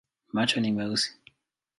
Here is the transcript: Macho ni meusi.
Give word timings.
Macho 0.37 0.57
ni 0.61 0.71
meusi. 0.77 1.09